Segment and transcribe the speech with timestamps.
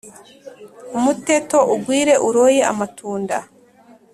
[0.97, 3.37] umuteto ugwire uroye amatunda